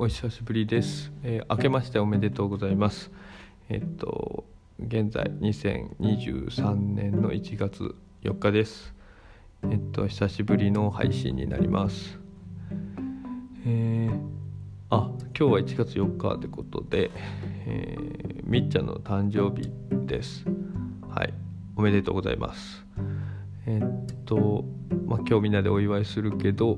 [0.00, 3.10] お久しぶりです、えー明けましておめでとうございます。
[3.68, 4.44] えっと
[4.78, 8.94] 現在2023年の1月4日です。
[9.64, 12.16] えっと久しぶりの配信になります。
[13.66, 14.20] えー
[14.90, 17.10] あ今日は1月4日ってことで、
[17.66, 19.68] えーみっちゃんの誕生日
[20.06, 20.44] です。
[21.10, 21.34] はい。
[21.74, 22.86] おめでとうございます。
[23.66, 24.64] えっと、
[25.06, 26.76] まあ、今日みんなでお祝いするけど、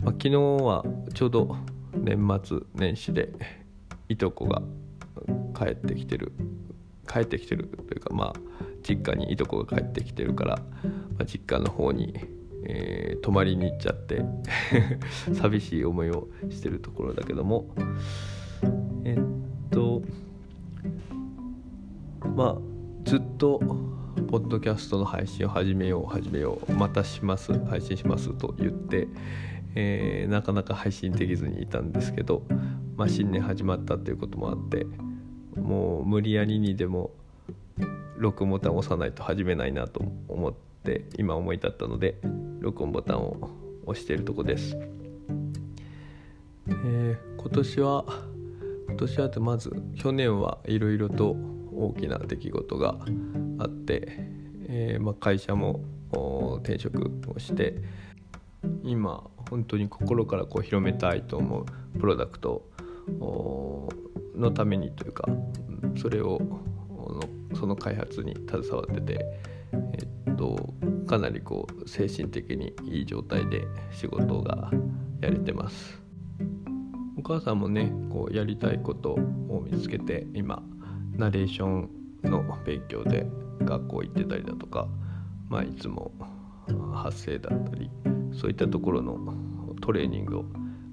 [0.00, 1.56] まあ、昨日はちょうど
[1.98, 3.30] 年末年始で
[4.08, 4.62] いとこが
[5.56, 6.32] 帰ってきてる
[7.08, 12.14] 帰ってきてるというかまあ実家にいとこが帰ってきてるから、まあ、実家の方に、
[12.64, 14.22] えー泊まりに行っちゃって
[15.34, 17.66] 寂しい思いをしてるところだけども
[19.02, 20.00] えっと
[22.36, 22.56] まあ
[23.04, 23.58] ずっと
[24.28, 29.08] ポッドキャストの配信を始めよう始めようまたします配信しますと言って、
[29.76, 32.42] えーなかなか配信できずにいたんですけど、
[32.96, 34.86] まあ、新年始まったということもあって
[35.54, 37.10] もう無理やりにでも
[38.16, 42.16] 録音ボタンを押さないと始めないなと思って今思い立ったので
[42.60, 43.50] 録音ボタンを
[43.84, 44.76] 押しているとこです。
[46.68, 48.04] えー今年は
[48.88, 51.36] 今年はってまず去年はいろいろと
[51.72, 52.96] 大きな出来事が
[53.58, 54.02] あって、
[54.68, 55.84] えーまあ、会社も
[56.64, 57.76] 転職をして
[58.82, 62.68] 今本当に心からこう広めたいと思うプロダクト
[64.36, 65.24] のためにというか
[65.96, 66.40] それを
[67.54, 69.24] その開発に携わってて、
[69.72, 70.74] えっと、
[71.06, 74.70] かなりこう精神的にいい状態で仕事が
[75.20, 76.00] やれてます。
[77.18, 80.62] お母さんもねこうやりたいことを見つけて今
[81.16, 81.90] ナレーション
[82.22, 83.26] の勉強で
[83.62, 84.86] 学校行ってたりだとか、
[85.48, 86.12] まあ、いつも
[86.94, 87.90] 発声だったり
[88.36, 89.18] そういったところの
[89.80, 90.44] トレーニングを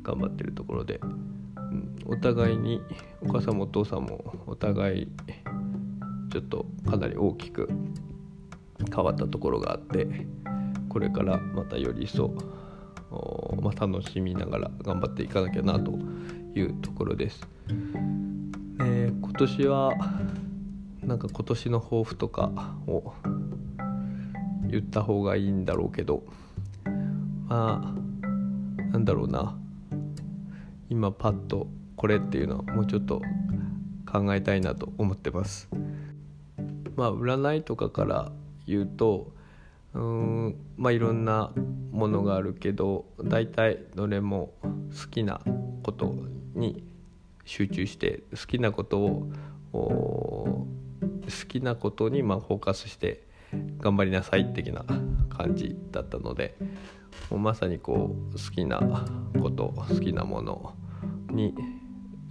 [0.01, 2.81] 頑張ってるところで、うん、お互いに
[3.21, 5.07] お母さんもお父さんもお互い
[6.31, 7.69] ちょっとかなり大きく
[8.93, 10.07] 変わったところがあって
[10.89, 12.33] これからまたより一層
[13.61, 15.91] まあ、楽しみながら頑張っていかなきゃなと
[16.55, 17.47] いうところです。
[18.79, 19.93] えー今年は
[21.01, 22.51] なんか今年の抱負とか
[22.87, 23.13] を
[24.69, 26.23] 言った方がいいんだろうけど
[27.55, 27.93] あ
[28.91, 29.55] なんだろうな
[30.89, 33.21] 今パッとこれっていうのはもうちょっと
[34.11, 35.69] 考えたいなと思ってます。
[36.95, 38.31] まあ占いとかから
[38.65, 39.31] 言うと
[39.93, 41.51] うんまあいろんな
[41.91, 45.39] ものがあるけど大体どれも好きな
[45.83, 46.15] こと
[46.55, 46.83] に
[47.45, 49.29] 集中して好きなことを
[49.73, 50.67] 好
[51.47, 53.27] きなことにまあフォーカスして
[53.79, 54.85] 頑張りなさい的な
[55.29, 56.55] 感じだったので
[57.29, 58.79] もうまさにこう好きな
[59.39, 60.75] こと好きなもの
[61.31, 61.55] に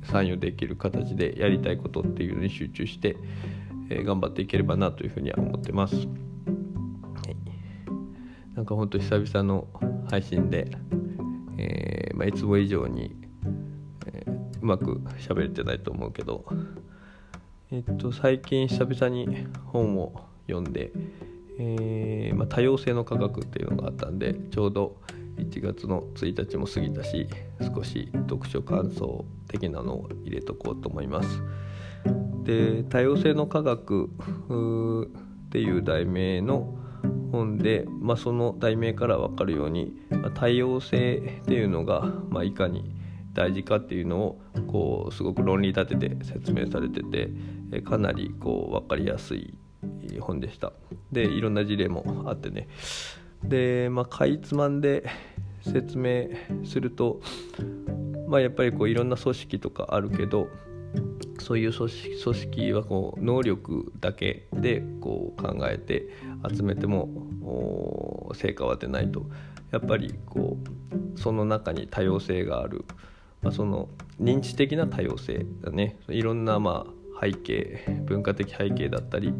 [0.04, 3.16] 参与できる形でやりたいことっていうのに集中して、
[3.90, 5.96] えー頑張っていければなというふうには思ってます。
[5.96, 6.06] はい
[8.54, 9.66] なんかほんと久々の
[10.10, 10.70] 配信で、
[11.58, 13.16] えーまあ、いつも以上に、
[14.06, 16.44] えーうまく喋れてないと思うけど、
[17.72, 20.12] えっと最近久々に本を
[20.46, 20.92] 読んで、
[21.58, 24.96] えーまあ、多様性の科学っていうのがあったんでちょうど
[25.36, 27.28] 1月の1日も過ぎたし
[27.74, 31.42] 少し読書感想的なのを入れとこうと思います。
[32.44, 34.06] で多様性の科学
[35.46, 36.74] っていう題名の
[37.30, 42.94] 本で、まあ、その題名から分かるように、まあ多様性っていうのが、まあ、いかに
[43.32, 49.54] 大事かっていうのをこうすごく論理立てて説明されててかなりこう分かりやすい
[50.20, 50.72] 本でした。
[51.10, 52.68] でいろんな事例もあってね。
[53.44, 55.08] で、まあ、かいつまんで
[55.62, 56.28] 説明
[56.64, 57.20] すると、
[58.28, 60.48] まあ、やっぱりこういろんな組織とかあるけど
[61.38, 66.08] そういう組織組織はこう能力だけでこう考えて
[66.54, 69.26] 集めても成果は出ないと。
[69.70, 70.58] やっぱりこ
[71.14, 72.84] うその中に多様性がある、
[73.40, 73.88] まあ、その
[74.20, 75.98] 認知的な多様性だね。
[76.08, 79.32] いろんなまあ背景文化的背景だったり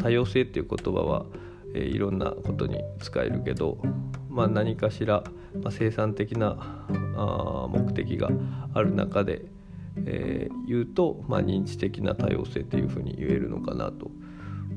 [0.00, 1.26] 多様性っていう言葉は、
[1.74, 3.78] えーいろんなことに使えるけど、
[4.30, 5.22] まあ、何かしら、
[5.62, 6.56] まあ、生産的な
[7.16, 8.30] あ目的が
[8.74, 9.44] ある中で
[9.96, 14.10] えー言うと、まあ、認知的な多様性というふうに言えるのかなと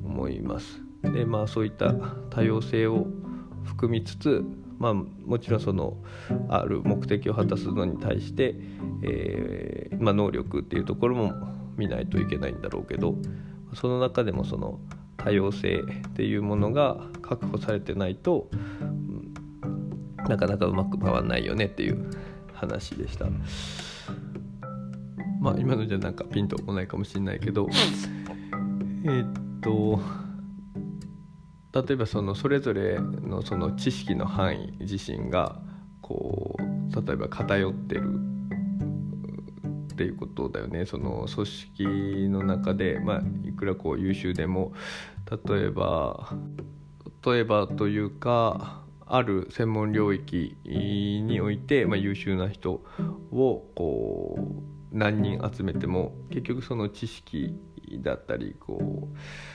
[0.05, 0.81] 思います。
[1.01, 1.93] でまあそういった
[2.29, 3.07] 多様性を
[3.63, 4.43] 含みつつ、
[4.77, 5.97] まあ、もちろんその
[6.49, 8.55] ある目的を果たすのに対して、
[9.03, 11.33] えーまあ、能力っていうところも
[11.79, 13.15] 見ないといけないんだろうけど
[13.73, 14.79] その中でもその
[15.17, 18.49] 多様性っていうものが確保されてないと、
[20.29, 22.09] なかなかうまく回らないよねっていう
[22.53, 23.25] 話でした。
[25.41, 27.67] まあ今のじゃなんかピンとこないかもしれないけど
[29.05, 29.99] えっと
[31.71, 35.61] 例えばそのそれぞれのその知識の範囲自身が
[36.01, 38.19] こう例えば偏ってる
[39.99, 40.85] っていうことだよね。
[40.85, 44.71] その組織の中で、まあ、いくらこう優秀でも
[45.29, 46.37] 例えば
[47.25, 52.81] 例えばというかある専門領域において、まあ、優秀な人
[53.31, 57.59] をこう何人集めても結局その知識
[58.01, 59.09] だったりこ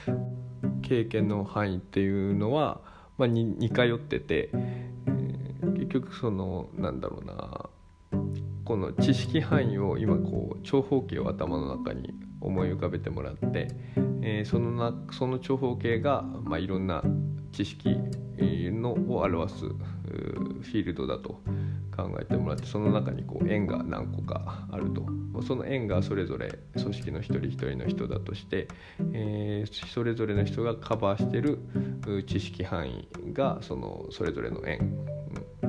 [0.07, 2.83] う経験の範囲っていうのは、
[3.17, 4.91] まあ、似通ってて、え、
[5.63, 7.71] 結局そのなんだろうな
[8.65, 13.69] この知識範囲を今こう長方形を頭の中に思い浮かべてもらって、
[14.23, 17.03] えー、そのなその長方形が、まあ、いろんな
[17.53, 17.97] 知識
[18.39, 21.41] のを表すフィールドだと
[21.97, 25.07] 考えてもらってその中にこう円が何個かあると。
[25.43, 28.69] その円がそれぞれ組織の一人一人の人だとして、
[29.13, 31.59] えー、それぞれの人がカバーしてる
[32.29, 34.95] 知識範囲がそのそれぞれの円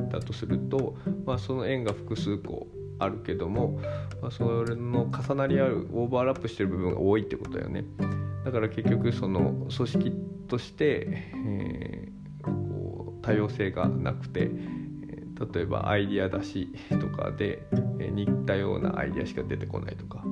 [0.10, 0.96] だとすると、
[1.26, 2.68] まあ、その円が複数個
[3.00, 3.80] あるけども、
[4.22, 7.84] まあ、それの重なり合うオーバーラップしてる部分が多いってことだよね。
[8.46, 10.12] だから結局その組織
[10.48, 14.52] として、えー、こう多様性がなくて
[15.54, 17.68] 例えばアイディア出しとかで
[18.00, 20.24] 似たようなアイディアしか出てこないとか、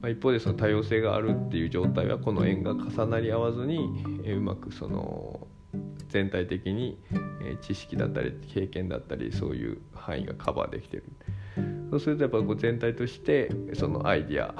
[0.00, 5.48] まあ、一方でその多様性があるっていう状態はこの円が重なり合わずにうまくその
[6.08, 6.98] 全体的に
[7.62, 11.04] 知識だったり経験だったりそういう範囲がカバーできてる。
[11.90, 14.54] そうするとやっぱこう全体としてそのアイディア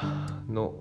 [0.49, 0.75] の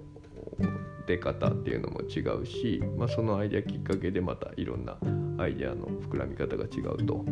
[1.07, 4.97] 出方っていうのも違うし、まあ、そのアイデアきっかけでまたいろんな
[5.37, 7.25] アイデアの膨らみ方が違うと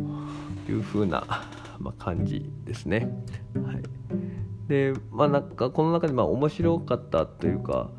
[0.68, 1.46] いうふうな、
[1.78, 3.08] まあ、感じですね。
[3.64, 3.82] はい、
[4.68, 7.90] でまあなんかこの中でまあ面白かったというか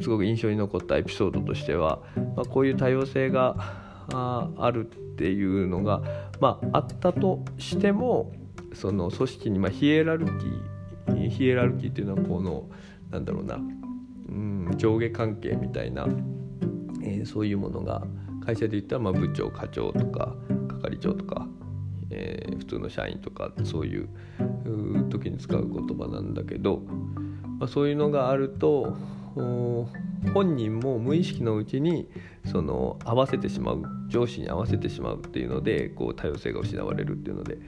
[0.00, 2.02] すごく印象に残ったエピソードとしては、
[2.36, 3.56] まあ、こういう多様性が
[4.10, 6.02] あるっていうのが、
[6.40, 8.32] まあ、あったとしても
[8.74, 12.68] その組織にまあヒエラルキーヒエラルキーっていうのはこの
[13.10, 13.58] なんだろうなう
[14.32, 16.06] ん上下関係みたいな、
[17.02, 18.02] えー、そういうものが
[18.44, 20.34] 会社で言ったらまあ部長課長とか
[20.82, 21.46] 係長とか、
[22.10, 24.08] えー、普通の社員とかそういう
[25.10, 26.82] 時に使う言葉なんだけど、
[27.58, 28.96] まあ、そういうのがあると
[29.34, 32.08] 本人も無意識のうちに
[32.50, 37.58] その合わせてしまう上司に合わせてしまうっていうのでこう多様性が失われるっていうので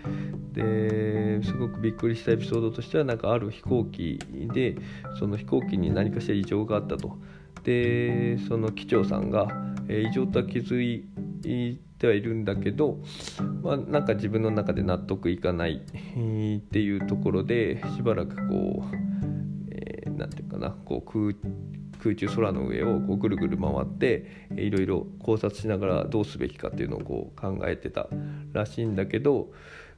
[0.53, 4.19] ですごくびっくりしたエピソードとしてはなんかある飛行機
[4.53, 4.77] で
[5.19, 7.19] その飛行機に何かしら異常があったと。
[7.63, 9.49] でその機長さんが、
[9.89, 12.99] え異常とは気づいてはいるんだけど、
[13.63, 18.99] まあ、なんか自分の中で納得いかないっていうところでしばらくこう何、
[19.71, 21.35] えー、て言うかなこう空
[22.05, 28.09] 空中空の上をこうぐるぐる回っていろいろ考察しながらどうすべきかっていうのをこう考えてた
[28.53, 29.53] らしいんだけど、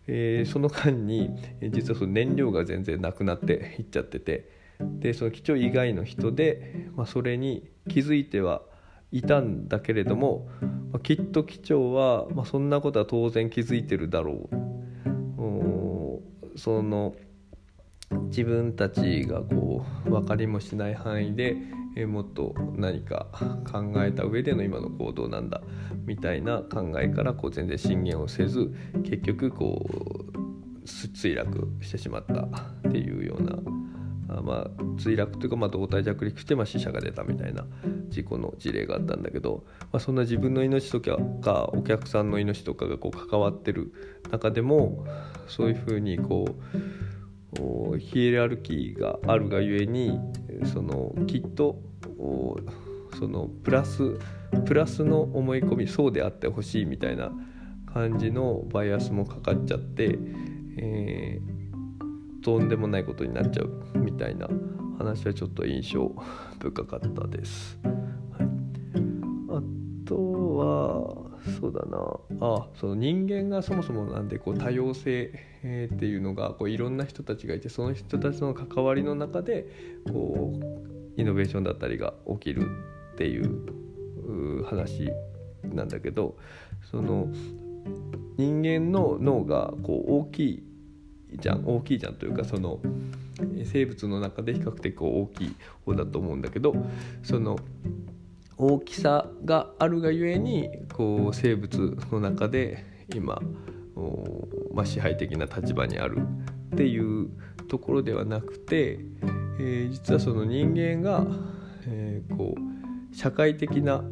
[0.07, 1.31] えー、その間に
[1.71, 4.51] 実はその燃料が全然なくなっていっちゃってて
[4.81, 8.63] でその機長以外の人で、まあ、それに気づいては
[9.11, 14.67] いたんだけれども、まあ、きっと機長は、まあ、そんなことは当然気づいてるだろう。
[16.57, 17.15] その
[18.29, 21.57] 自分たちがこう分かりもしない範囲で
[22.05, 23.29] もっと何か
[23.71, 25.63] 考えた上での今の行動なんだ
[26.05, 32.43] みたいな考えからこう全然進言をせず結局こう墜落してしまった
[32.89, 33.57] っていうような。
[34.43, 37.65] まあ、墜落というか、まあ、胴体着陸して、まあ、死者が出たみたいな
[38.09, 41.17] 事故の事例があったんだけど、まあ、そんな自分の命とか
[41.73, 43.93] お客さんの命とかがこう関わってる
[44.31, 45.07] 中でも
[45.47, 47.16] そういうふうにこう
[47.99, 50.19] ヒエラルキーがあるがゆえに
[50.73, 51.81] そのきっと
[53.19, 54.19] そのプラス
[54.67, 57.31] プラスの思い込みそうであってほしいみたいな
[57.93, 60.19] 感じのバイアスもかかっちゃって、
[60.79, 64.49] えー、とんでもないことになっちゃうみたいな
[64.99, 66.13] 話はちょっと印象
[66.61, 67.79] 深かったです。
[67.83, 68.49] はい、
[69.51, 69.63] あ
[70.05, 71.26] とは
[71.61, 71.99] そうだな。
[72.41, 75.33] あその人間がそもそもなんでこう多様性、
[75.67, 79.67] っていうのがこういろんな人たちがいてその人たちとの関わりの中で
[80.07, 82.67] こうイノベーションだったりが起きる
[83.15, 85.11] っていう話
[85.65, 86.37] なんだけど
[86.91, 87.29] その
[88.37, 90.63] 人間の脳がこう大きい
[91.41, 92.81] じゃん大きいじゃんというかその
[93.65, 96.75] 生物の中で比較的こう大きい方だと思うんだけど
[97.23, 97.59] その
[98.59, 102.85] 大きさがあるがゆえにこう生物の中で
[103.15, 103.41] 今、
[104.73, 106.19] まあ、支配的な立場にある
[106.75, 107.31] っていう
[107.69, 108.99] ところではなくて、
[109.59, 111.27] えー、実はその人間が、
[111.87, 114.03] えー、こう社会的な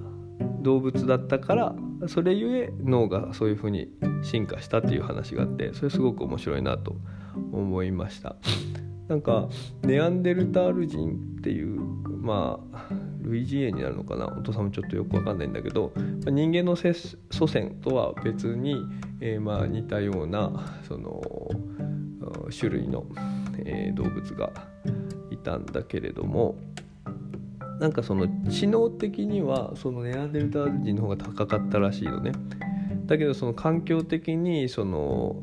[0.60, 1.74] 動物だったから
[2.08, 3.88] それゆえ脳がそういうふうに
[4.22, 6.96] 進化したっていう話があってそれすごく面白いなと
[7.52, 8.36] 思いました。
[9.08, 9.48] なんか
[9.82, 12.88] ネアンデルタール人っていうまあ
[13.24, 14.26] 類人猿になるのかな？
[14.26, 15.92] お父さんもちょっとよく分かんないんだけど
[16.26, 18.76] 人間の祖先とは別に、
[19.20, 20.50] えー、まあ似たような
[20.86, 21.22] その
[22.56, 23.06] 種類の、
[23.58, 24.50] えー、動物が
[25.30, 26.56] いたんだけれども
[27.80, 32.32] なんかその知能的にはそのネアンデルタール人の方が高かったらしいのね。
[33.06, 35.42] だけどその環境的にその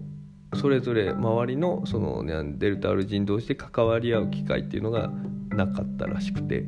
[0.55, 5.11] それぞれ周りのそのネアンデルタール人同士で関わり合う機会っていうのが
[5.50, 6.65] なかったらしくて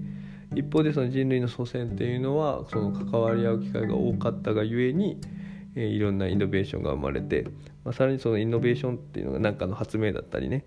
[0.55, 5.19] 一方でその人類の祖先っていうのはその関わり合う機会が多かったがゆえに、
[5.75, 7.47] えー、いろんなイノベーションが生まれて、
[7.83, 10.65] まあ、さらにそのイノベーションっていうのが何かの発明だったりね。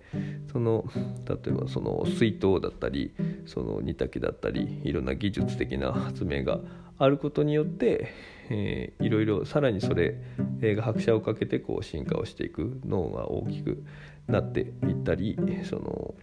[0.53, 0.85] その
[1.29, 3.15] 例えばその水筒だったり
[3.47, 6.61] その煮炊きだったりいろんな技術的な発明が
[6.99, 8.09] あることによって、
[8.49, 10.17] えー、いろいろさらにそれ
[10.63, 13.85] が拍車をかけてこう進化をしていく脳が大きく
[14.29, 16.15] なっていったりその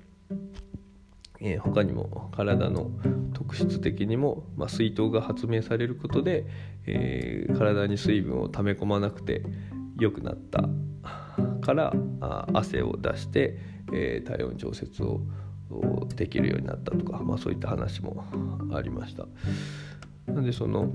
[1.44, 2.90] えー、他にも体の
[3.34, 6.46] 特質的にも、まあ、水筒が発明されることで、
[6.86, 9.44] えー、体に水分を溜め込まなくて
[10.00, 10.70] 良くなった
[11.62, 13.58] からあ汗を出して、
[13.92, 15.22] えー、体温調節を
[16.16, 18.24] できるようになったとか、まあ、そういった話も
[18.74, 19.26] ありました。
[20.32, 20.94] なんでその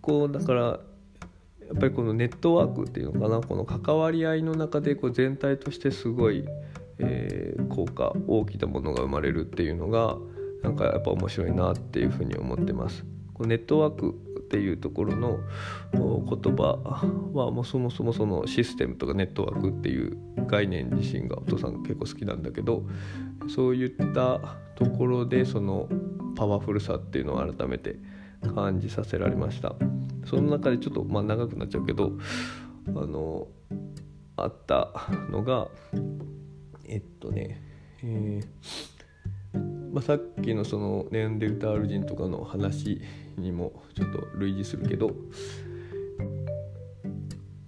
[0.00, 0.78] こうだからや
[1.76, 6.44] っぱりこのネットワークっていうのかなこの関わり合いの中でこう全体としてすごい
[7.00, 10.16] えー、効果大きなものが生まれるっていうのが
[10.62, 13.04] なんかやっぱ面白いなっていうふうに思ってます。
[13.34, 15.38] こネットワークっていうところの
[15.92, 16.78] 言葉
[17.32, 22.84] はもうそもそもそのシステムとかネットワークっていう概念自身がお父さん結構好きなんだけど
[23.54, 24.40] そういった
[24.74, 25.88] ところでその
[26.36, 27.96] パワフルさっていうのを改めて
[28.54, 29.74] 感じさせられました
[30.26, 32.12] その中でちょっとまあ長くなっちゃうけど
[32.88, 33.46] あの
[34.36, 34.92] あった
[35.30, 35.68] のが
[36.90, 37.60] えっとね、
[38.02, 43.00] えー、まあ、さっきのそのネアンデルタール人とかの話
[43.38, 45.12] にもちょっと類似するけど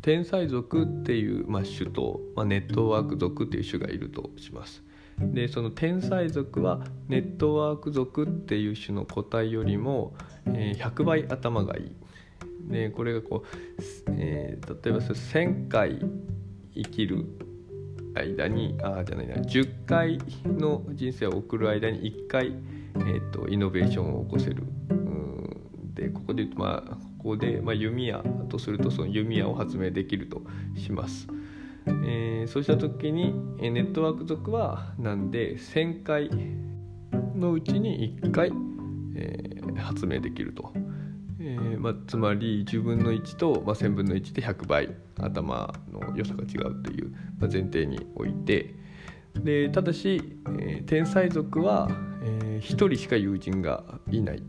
[0.02, 4.82] 天才族っていう、まあ、種と、まあ、ネットワーク族っていう種がいるとします。
[5.20, 10.14] でその天才族はネットワーク族っていう種の個体よりも、
[10.46, 11.96] えー、100倍頭がいい。
[12.68, 13.56] でこれがこう、
[14.08, 16.00] えー、例えば1,000回
[16.74, 17.24] 生きる
[18.14, 22.52] 間にあじゃないな10回の人生を送る間に1回、
[22.96, 24.62] えーと、イノベーションを起こせる
[25.94, 30.42] でここでまあここで、まあ、弓矢とするとその弓矢を発明できると
[30.76, 31.28] します。
[31.86, 36.30] えー、そうした時にネットワーク族はなんで1000回
[37.36, 38.52] のうちに1回、
[39.16, 40.72] えー、発明できると。
[41.44, 48.74] えーまあ、つまり10分の1と、まあ、1000分の1で100倍頭の良さが違うという、まあ、前提において。
[49.34, 50.20] でただし、
[50.60, 51.88] えー、天才族は、
[52.22, 54.42] えー、1人しか友人がいない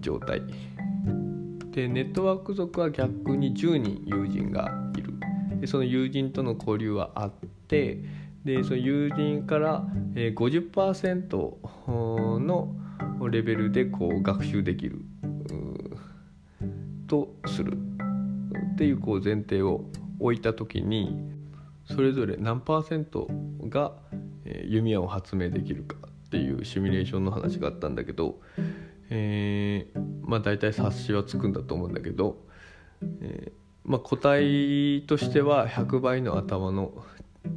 [0.00, 0.42] 状態。
[1.72, 5.12] でネットワーク族は逆に10人友人がいる。
[5.60, 7.32] でその友人との交流はあっ
[7.68, 8.02] て
[8.44, 12.74] でその友人から、えー、50%の
[13.30, 15.02] レベルでこう学習できる。
[17.08, 17.76] とする。
[18.72, 19.84] っていうこう前提を
[20.20, 21.18] 置いた時に
[21.84, 23.28] それぞれ何パーセント
[23.64, 23.92] が
[24.66, 25.96] 弓矢を発明できるか
[26.26, 28.40] っていうシミュレーションの話があったんだけど、
[29.10, 32.36] えー、まあ大体察しはつくんだと思うんだけど、
[33.20, 33.52] えー、
[33.84, 36.92] まあ、個体としては100倍の頭の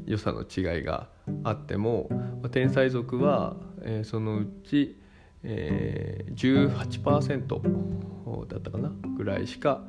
[0.05, 1.09] 良さの違いが
[1.43, 3.57] あっても、まあ、天才族は、
[4.03, 5.00] そのうち
[5.43, 9.83] えー、18%だったかなぐらいしか、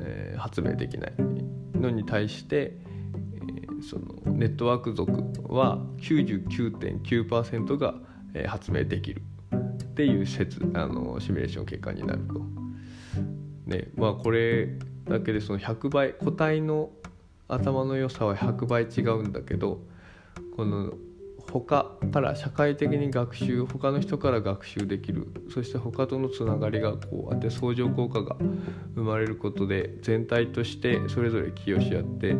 [0.00, 1.14] えー、発明できない
[1.74, 5.12] のに対して、えー、そのネットワーク族
[5.52, 7.94] は99.9%が、
[8.34, 9.22] えー、発明できる
[9.52, 9.56] っ
[9.94, 12.44] ていう説あのシミュレーション結果になると。
[13.66, 16.90] ねまあ、これだけでその100倍個体の
[17.48, 19.80] 頭の良さは100倍違うんだけど
[20.56, 20.92] この
[21.46, 28.36] 他から社会的に学習他の人から学習できるそして他とのつながりがこうあって相乗効果が
[28.94, 32.36] 生まれることで全体としてそれぞれ寄与し合って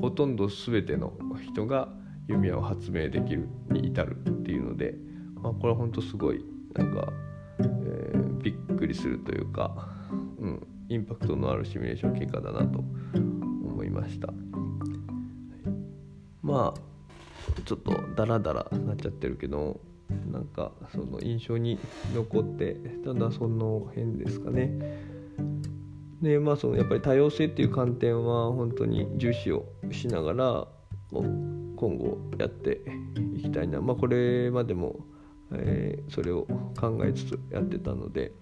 [0.00, 1.88] ほとんど全ての人が
[2.28, 4.94] 弓矢を発明できるに至るっていうので、
[5.36, 6.44] まあ、これは本当すごい
[6.74, 7.12] なんか、
[7.60, 9.88] えー、びっくりするというか、
[10.38, 14.28] うん、インパクトのあるシミュレーション結果だなと思いました。
[16.42, 16.91] まあ
[17.64, 19.80] ちょっとダラダラなっちゃってるけど
[20.30, 21.78] なんかその印象に
[22.14, 24.70] 残ってただその辺ですかね。
[26.20, 30.68] でまあそのやっぱり多様性っていう観点は本当に重視をしながら
[31.10, 32.82] 今後やって
[33.34, 35.00] いきたいな、まあ、これまでも、
[35.52, 36.46] えー、それを
[36.78, 38.32] 考えつつやってたので、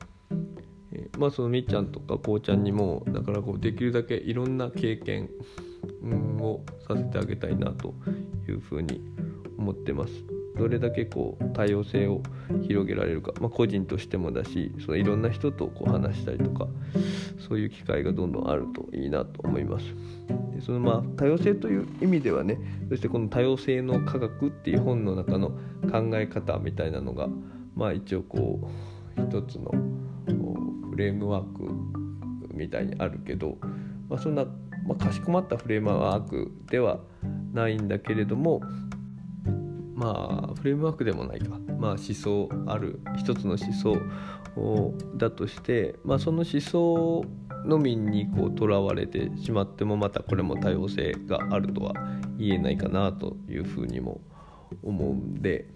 [0.92, 5.30] えー、まあそのみっちゃんとかこうちゃんにもだからこうできるだけいろんな経験、
[6.40, 7.94] をさせてあげたいなと
[8.48, 9.00] いうふうに
[9.58, 10.12] 思ってます。
[10.56, 12.22] どれだけこう多様性を
[12.66, 16.66] 広げられるか、まあ、個人としてもだしそのいろんな人とこう話したりとか
[17.48, 19.86] そういう機会がどんどんあるといいなと思います。
[20.54, 25.50] でそのまあ多様性という意味ではねそしてこの多様性の科学っていう本の中の
[25.90, 27.28] 考え方みたいなのが
[27.74, 28.60] まあ一応こ
[29.16, 29.70] う一つの
[30.90, 31.72] フレームワーク
[32.52, 33.56] みたいにあるけど、
[34.08, 34.44] まあ、そんな、
[34.86, 37.00] まあ、かしこまったフレームワークでは
[37.52, 38.60] ないんだけれども
[39.94, 43.96] まあフレームワークでもないか、まあ、思想ある一つの思想
[45.16, 47.24] だとして、まあ、その思想
[47.64, 51.92] のみにこうとらわれてしまってもまたこれも多様性があるとは
[52.38, 54.20] 言えないかなというふうにも
[54.82, 55.66] 思うんで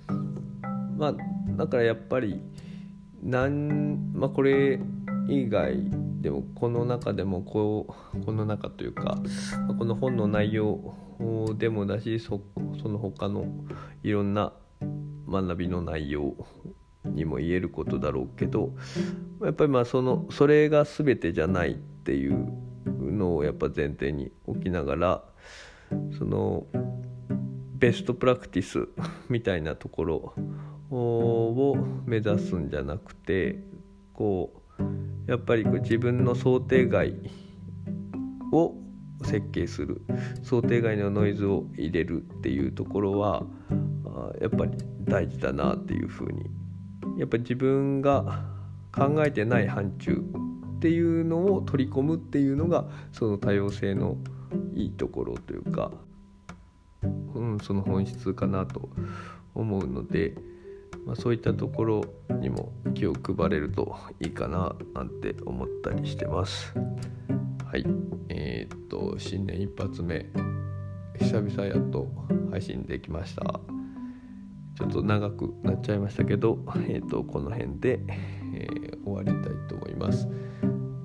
[0.96, 1.14] まあ
[1.56, 2.40] だからやっぱり
[3.22, 4.80] なん、まあ、これ
[5.28, 5.76] 以外
[6.24, 9.18] でもこの中でもこうこの中というか
[9.78, 10.94] この本の内容
[11.58, 12.40] でもだしそ
[12.80, 13.44] その他の
[14.02, 14.54] いろんな
[15.28, 16.34] 学びの内容
[17.04, 18.72] にも言えることだろうけど
[19.42, 22.48] やっぱりまあそのそれが全てじゃないっていう
[22.86, 25.24] のをやっぱ前提に置きながら
[26.16, 26.64] その
[27.74, 28.88] ベストプラクティス
[29.28, 30.34] みたいなところ
[30.90, 31.76] を
[32.06, 33.58] 目指すんじゃなくて
[34.14, 34.63] こう
[35.26, 37.14] やっぱりこう自分の想定外
[38.52, 38.74] を
[39.24, 40.02] 設計する
[40.42, 43.44] 想定外のノイズを入れるっていうところは
[44.40, 44.72] やっぱり
[45.04, 46.50] 大事だなっていうふうに。
[47.18, 48.44] やっぱり自分が
[48.92, 54.16] 考えてない範疇っていうのを取り込むっていうのがその多様性の
[54.74, 55.92] いいところというか、
[57.34, 58.88] うん、その本質かなと
[59.54, 60.34] 思うので、
[61.06, 62.04] まあ、そういったところ
[62.40, 66.72] にも気を配れるといいかななんて思ったりしてます。
[67.64, 67.84] はい。
[68.28, 70.26] えー、っと新年一発目。
[71.20, 72.08] 久々やっと
[72.50, 73.60] 配信できました。
[74.76, 78.00] ちょっと長くなっちゃいましたけど、えー、とこの辺で、
[78.54, 80.28] えー、終わりたいと思います。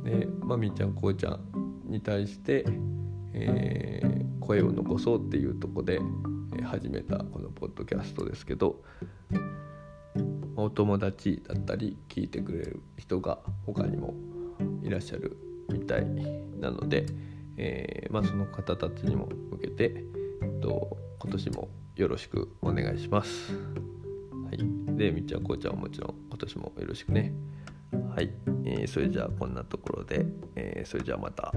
[0.03, 1.39] でまみちゃんこうちゃん
[1.85, 2.65] に対して、
[3.33, 5.99] えー、声を残そうっていうとこで
[6.63, 8.81] 始めたこのポッドキャストですけど
[10.63, 14.13] お友達だったり聞いてくれる人が他にも
[14.83, 15.37] いらっしゃる
[15.69, 16.05] みたい
[16.59, 17.05] なので、
[17.57, 20.03] えー、まあ、その方たちにも向けて、
[20.41, 23.53] えっと、今年もよろしくお願いします。
[23.53, 24.57] はい、
[24.97, 27.33] でみっちゃんこうちゃんはもちろん今年もよろしくね。
[28.15, 28.31] はい、
[28.65, 31.53] えー、それじゃあこんなところで、えー、それじゃあまた。